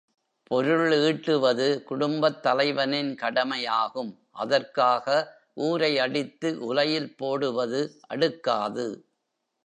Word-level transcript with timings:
பொருள் 0.43 0.91
ஈட்டுவது 0.99 1.83
குடும்பத் 1.83 2.39
தலைவனின் 2.45 3.11
கடமையாகும் 3.15 4.09
அதற்காக 4.35 5.05
ஊரை 5.59 5.91
அடித்து 5.99 6.59
உலையில் 6.61 7.15
போடுவது 7.15 7.81
அடுக்காது. 8.07 8.87